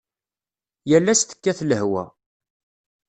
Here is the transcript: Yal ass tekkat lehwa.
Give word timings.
Yal 0.89 1.07
ass 1.13 1.21
tekkat 1.23 1.59
lehwa. 1.69 2.03